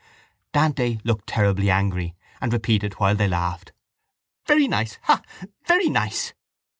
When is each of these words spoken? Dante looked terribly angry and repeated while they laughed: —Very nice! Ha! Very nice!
Dante 0.51 0.97
looked 1.03 1.27
terribly 1.27 1.69
angry 1.69 2.15
and 2.41 2.51
repeated 2.51 2.93
while 2.93 3.13
they 3.15 3.27
laughed: 3.27 3.71
—Very 4.47 4.67
nice! 4.67 4.97
Ha! 5.03 5.21
Very 5.67 5.89
nice! 5.91 6.33